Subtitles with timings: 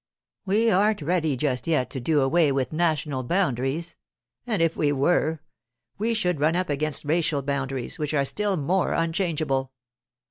[0.47, 3.95] We aren't ready just yet to do away with national boundaries;
[4.47, 5.41] and if we were,
[5.99, 9.71] we should run up against racial boundaries, which are still more unchangeable.